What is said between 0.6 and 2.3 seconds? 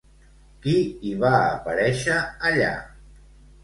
Qui hi va aparèixer